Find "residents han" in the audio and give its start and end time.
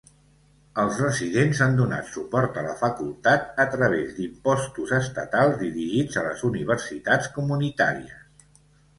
0.99-1.75